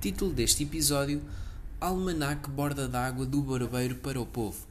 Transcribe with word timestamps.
Título 0.00 0.32
deste 0.32 0.62
episódio: 0.62 1.20
Almanac 1.78 2.48
Borda 2.48 2.88
d'Água 2.88 3.26
do 3.26 3.42
Barbeiro 3.42 3.96
para 3.96 4.18
o 4.18 4.24
Povo. 4.24 4.66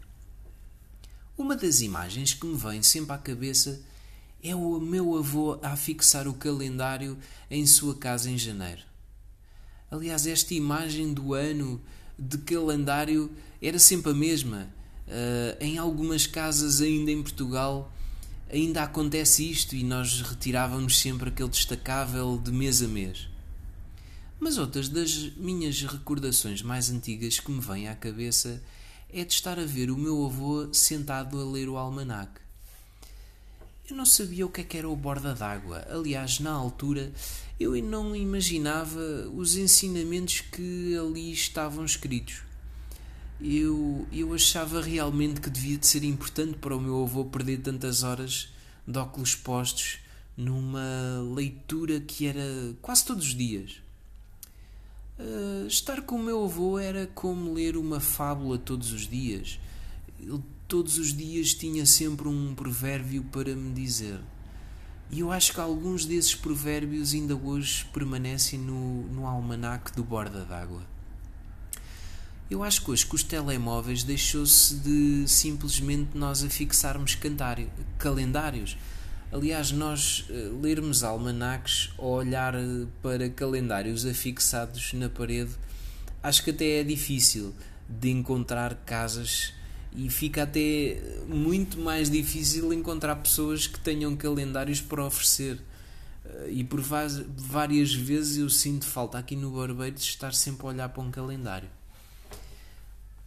Uma 1.37 1.55
das 1.55 1.81
imagens 1.81 2.33
que 2.33 2.47
me 2.47 2.57
vem 2.57 2.81
sempre 2.81 3.13
à 3.13 3.17
cabeça 3.19 3.79
é 4.43 4.55
o 4.55 4.79
meu 4.79 5.15
avô 5.15 5.59
a 5.61 5.75
fixar 5.75 6.27
o 6.27 6.33
calendário 6.33 7.15
em 7.47 7.63
sua 7.67 7.93
casa 7.93 8.27
em 8.27 8.39
janeiro. 8.39 8.81
Aliás, 9.91 10.25
esta 10.25 10.55
imagem 10.55 11.13
do 11.13 11.35
ano 11.35 11.79
de 12.17 12.39
calendário 12.39 13.31
era 13.61 13.77
sempre 13.77 14.11
a 14.11 14.15
mesma. 14.15 14.67
Uh, 15.07 15.63
em 15.63 15.77
algumas 15.77 16.25
casas 16.25 16.81
ainda 16.81 17.11
em 17.11 17.21
Portugal 17.21 17.93
ainda 18.51 18.81
acontece 18.81 19.47
isto 19.47 19.75
e 19.75 19.83
nós 19.83 20.21
retirávamos 20.21 20.99
sempre 20.99 21.29
aquele 21.29 21.49
destacável 21.49 22.41
de 22.43 22.51
mês 22.51 22.81
a 22.81 22.87
mês. 22.87 23.28
Mas 24.39 24.57
outras 24.57 24.87
das 24.87 25.31
minhas 25.35 25.81
recordações 25.81 26.61
mais 26.61 26.89
antigas 26.89 27.39
que 27.39 27.51
me 27.51 27.59
vêm 27.59 27.89
à 27.89 27.95
cabeça 27.95 28.63
é 29.11 29.25
de 29.25 29.33
estar 29.33 29.59
a 29.59 29.65
ver 29.65 29.91
o 29.91 29.97
meu 29.97 30.25
avô 30.25 30.73
sentado 30.73 31.39
a 31.41 31.43
ler 31.43 31.67
o 31.67 31.77
almanac. 31.77 32.31
Eu 33.89 33.97
não 33.97 34.05
sabia 34.05 34.45
o 34.45 34.49
que, 34.49 34.61
é 34.61 34.63
que 34.63 34.77
era 34.77 34.87
o 34.87 34.95
borda 34.95 35.33
d'água. 35.33 35.85
Aliás, 35.89 36.39
na 36.39 36.51
altura, 36.51 37.11
eu 37.59 37.73
não 37.83 38.15
imaginava 38.15 39.27
os 39.35 39.55
ensinamentos 39.55 40.41
que 40.41 40.95
ali 40.95 41.31
estavam 41.33 41.83
escritos. 41.83 42.43
Eu, 43.41 44.07
eu 44.11 44.33
achava 44.33 44.79
realmente 44.79 45.41
que 45.41 45.49
devia 45.49 45.77
de 45.77 45.87
ser 45.87 46.03
importante 46.03 46.57
para 46.59 46.75
o 46.75 46.79
meu 46.79 47.03
avô 47.03 47.25
perder 47.25 47.61
tantas 47.61 48.03
horas 48.03 48.49
de 48.87 48.97
óculos 48.97 49.35
postos 49.35 49.97
numa 50.37 51.21
leitura 51.35 51.99
que 51.99 52.27
era 52.27 52.75
quase 52.81 53.03
todos 53.03 53.25
os 53.25 53.35
dias. 53.35 53.81
Uh, 55.19 55.67
estar 55.67 56.01
com 56.01 56.15
o 56.15 56.23
meu 56.23 56.45
avô 56.45 56.79
era 56.79 57.05
como 57.07 57.53
ler 57.53 57.75
uma 57.75 57.99
fábula 57.99 58.57
todos 58.57 58.93
os 58.93 59.07
dias. 59.07 59.59
Ele 60.19 60.41
todos 60.69 60.99
os 60.99 61.11
dias 61.11 61.55
tinha 61.55 61.83
sempre 61.83 62.27
um 62.27 62.53
provérbio 62.53 63.23
para 63.23 63.55
me 63.55 63.73
dizer. 63.73 64.19
E 65.09 65.21
eu 65.21 65.31
acho 65.31 65.51
que 65.51 65.59
alguns 65.59 66.05
desses 66.05 66.35
provérbios 66.35 67.15
ainda 67.15 67.35
hoje 67.35 67.85
permanecem 67.91 68.59
no, 68.59 69.01
no 69.07 69.25
almanac 69.25 69.91
do 69.95 70.03
Borda 70.03 70.45
d'Água. 70.45 70.83
Eu 72.51 72.63
acho 72.63 72.83
que 72.83 72.91
hoje 72.91 73.03
com 73.03 73.15
os 73.15 73.23
telemóveis 73.23 74.03
deixou-se 74.03 74.75
de 74.75 75.27
simplesmente 75.27 76.15
nós 76.15 76.43
afixarmos 76.43 77.17
calendários 77.97 78.77
Aliás, 79.31 79.71
nós 79.71 80.25
uh, 80.29 80.59
lermos 80.59 81.03
almanacs 81.03 81.91
ou 81.99 82.13
olhar 82.13 82.55
uh, 82.55 82.87
para 82.99 83.29
calendários 83.29 84.03
afixados 84.03 84.91
na 84.93 85.07
parede, 85.07 85.51
acho 86.23 86.43
que 86.43 86.49
até 86.49 86.79
é 86.79 86.83
difícil 86.83 87.53
de 87.87 88.09
encontrar 88.09 88.73
casas 88.87 89.53
e 89.95 90.09
fica 90.09 90.43
até 90.43 90.99
muito 91.27 91.79
mais 91.79 92.09
difícil 92.09 92.73
encontrar 92.73 93.15
pessoas 93.17 93.67
que 93.67 93.79
tenham 93.79 94.15
calendários 94.15 94.81
para 94.81 95.05
oferecer. 95.05 95.59
E 96.47 96.63
por 96.63 96.79
várias 96.79 97.91
vezes 97.93 98.37
eu 98.37 98.49
sinto 98.51 98.85
falta 98.85 99.17
aqui 99.17 99.35
no 99.35 99.49
barbeiro 99.51 99.95
de 99.95 100.01
estar 100.01 100.31
sempre 100.31 100.67
a 100.67 100.69
olhar 100.69 100.89
para 100.89 101.01
um 101.01 101.09
calendário. 101.09 101.67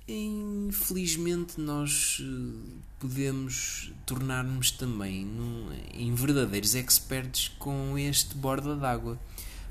Infelizmente, 0.08 1.60
nós 1.60 2.20
eh, 2.20 2.80
podemos 2.98 3.92
tornar-nos 4.04 4.72
também 4.72 5.24
num, 5.24 5.68
em 5.94 6.12
verdadeiros 6.12 6.74
experts 6.74 7.52
com 7.58 7.96
este 7.96 8.34
borda 8.34 8.74
d'água, 8.74 9.18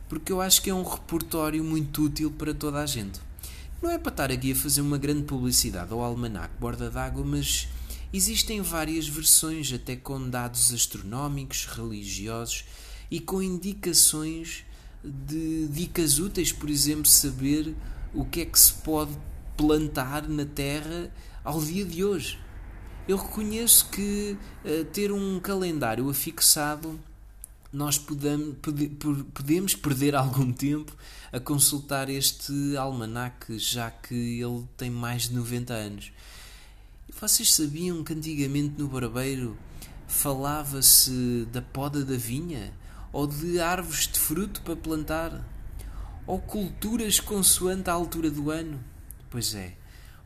porque 0.08 0.32
eu 0.32 0.40
acho 0.40 0.62
que 0.62 0.70
é 0.70 0.74
um 0.74 0.84
repertório 0.84 1.64
muito 1.64 2.04
útil 2.04 2.32
para 2.32 2.54
toda 2.54 2.82
a 2.82 2.86
gente. 2.86 3.20
Não 3.82 3.92
é 3.92 3.98
para 3.98 4.12
estar 4.12 4.32
aqui 4.32 4.54
a 4.54 4.56
fazer 4.56 4.80
uma 4.80 4.98
grande 4.98 5.24
publicidade 5.24 5.92
ao 5.92 6.02
almanac 6.02 6.54
borda 6.60 6.90
d'água, 6.90 7.26
mas 7.26 7.68
existem 8.14 8.62
várias 8.62 9.10
versões, 9.10 9.72
até 9.74 9.98
com 9.98 10.30
dados 10.30 10.74
astronómicos, 10.74 11.66
religiosos 11.66 12.64
e 13.10 13.20
com 13.20 13.42
indicações 13.42 14.64
de 15.04 15.68
dicas 15.68 16.20
úteis, 16.20 16.54
por 16.54 16.70
exemplo, 16.70 17.08
saber 17.08 17.76
o 18.14 18.24
que 18.24 18.42
é 18.42 18.46
que 18.46 18.60
se 18.60 18.74
pode 18.74 19.12
plantar 19.62 20.28
na 20.28 20.44
terra 20.44 21.12
ao 21.44 21.62
dia 21.62 21.86
de 21.86 22.04
hoje. 22.04 22.40
Eu 23.08 23.16
reconheço 23.16 23.90
que 23.90 24.36
uh, 24.66 24.86
ter 24.86 25.12
um 25.12 25.40
calendário 25.40 26.10
afixado 26.10 27.00
nós 27.72 27.98
podemos, 27.98 28.58
podemos 29.34 29.76
perder 29.76 30.16
algum 30.18 30.52
tempo 30.52 30.98
a 31.32 31.40
consultar 31.40 32.10
este 32.10 32.76
almanac, 32.76 33.58
já 33.60 33.92
que 33.92 34.42
ele 34.42 34.66
tem 34.76 34.90
mais 34.90 35.30
de 35.30 35.36
90 35.36 35.74
anos. 35.74 36.12
Vocês 37.20 37.54
sabiam 37.54 38.04
que 38.04 38.14
antigamente 38.14 38.82
no 38.82 38.88
barbeiro 38.88 39.56
falava-se 40.08 41.48
da 41.52 41.62
poda 41.62 42.04
da 42.04 42.18
vinha? 42.18 42.74
Ou 43.14 43.28
de 43.28 43.60
árvores 43.60 44.08
de 44.08 44.18
fruto 44.18 44.62
para 44.62 44.76
plantar? 44.76 45.46
Ou 46.26 46.40
culturas 46.40 47.20
consoante 47.20 47.90
a 47.90 47.94
altura 47.94 48.32
do 48.32 48.50
ano? 48.50 48.92
Pois 49.32 49.56
é, 49.56 49.76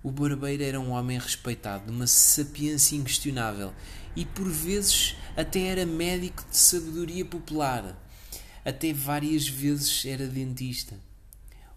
o 0.01 0.09
barbeiro 0.09 0.63
era 0.63 0.79
um 0.79 0.89
homem 0.89 1.19
respeitado, 1.19 1.85
de 1.85 1.91
uma 1.91 2.07
sapiência 2.07 2.95
inquestionável 2.95 3.71
e 4.15 4.25
por 4.25 4.49
vezes 4.49 5.15
até 5.37 5.61
era 5.61 5.85
médico 5.85 6.43
de 6.49 6.57
sabedoria 6.57 7.23
popular. 7.23 7.95
Até 8.65 8.91
várias 8.93 9.47
vezes 9.47 10.03
era 10.07 10.25
dentista. 10.25 10.99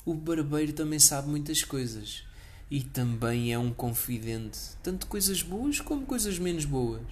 O 0.06 0.14
barbeiro 0.14 0.72
também 0.72 0.98
sabe 0.98 1.28
muitas 1.28 1.62
coisas 1.62 2.24
e 2.70 2.82
também 2.82 3.52
é 3.52 3.58
um 3.58 3.74
confidente, 3.74 4.58
tanto 4.82 5.06
coisas 5.06 5.42
boas 5.42 5.82
como 5.82 6.06
coisas 6.06 6.38
menos 6.38 6.64
boas. 6.64 7.06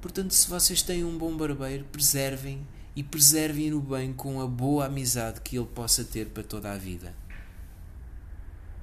Portanto, 0.00 0.30
se 0.34 0.48
vocês 0.48 0.82
têm 0.82 1.02
um 1.02 1.18
bom 1.18 1.36
barbeiro, 1.36 1.84
preservem 1.90 2.64
e 2.94 3.02
preservem-no 3.02 3.80
bem 3.80 4.12
com 4.12 4.40
a 4.40 4.46
boa 4.46 4.86
amizade 4.86 5.40
que 5.40 5.58
ele 5.58 5.66
possa 5.66 6.04
ter 6.04 6.28
para 6.28 6.44
toda 6.44 6.70
a 6.70 6.78
vida. 6.78 7.12